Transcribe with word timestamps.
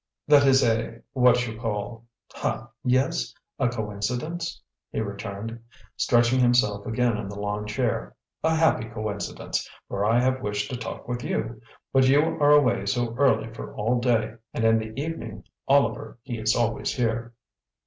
"That 0.27 0.47
is 0.47 0.63
a 0.63 0.99
what 1.13 1.45
you 1.45 1.59
call? 1.59 2.05
ha, 2.33 2.71
yes, 2.83 3.35
a 3.59 3.69
coincidence," 3.69 4.59
he 4.91 4.99
returned, 4.99 5.61
stretching 5.95 6.39
himself 6.39 6.87
again 6.87 7.17
in 7.17 7.29
the 7.29 7.39
long 7.39 7.67
chair, 7.67 8.15
"a 8.43 8.55
happy 8.55 8.85
coincidence; 8.85 9.69
for 9.87 10.03
I 10.03 10.19
have 10.19 10.41
wished 10.41 10.73
a 10.73 10.75
talk 10.75 11.07
with 11.07 11.23
you; 11.23 11.61
but 11.93 12.07
you 12.07 12.19
are 12.19 12.49
away 12.51 12.87
so 12.87 13.13
early 13.15 13.53
for 13.53 13.75
all 13.75 13.99
day, 13.99 14.33
and 14.55 14.63
in 14.65 14.79
the 14.79 14.91
evening 14.99 15.43
Oliver, 15.67 16.17
he 16.23 16.39
is 16.39 16.55
always 16.55 16.95
here." 16.95 17.35